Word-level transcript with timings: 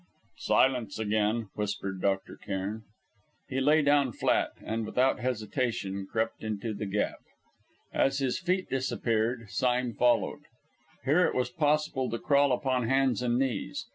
"Silence 0.39 0.97
again!" 0.97 1.49
whispered 1.53 2.01
Dr. 2.01 2.35
Cairn. 2.37 2.81
He 3.47 3.61
lay 3.61 3.83
down 3.83 4.11
flat, 4.11 4.49
and, 4.65 4.83
without 4.83 5.19
hesitation, 5.19 6.07
crept 6.11 6.43
into 6.43 6.73
the 6.73 6.87
gap. 6.87 7.19
As 7.93 8.17
his 8.17 8.39
feet 8.39 8.67
disappeared, 8.67 9.51
Sime 9.51 9.93
followed. 9.93 10.41
Here 11.05 11.25
it 11.27 11.35
was 11.35 11.51
possible 11.51 12.09
to 12.09 12.17
crawl 12.17 12.51
upon 12.51 12.87
hands 12.89 13.21
and 13.21 13.37
knees. 13.37 13.85